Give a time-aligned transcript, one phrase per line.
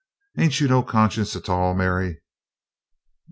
[0.35, 2.23] Ain't you no conscience a tall, Mary?"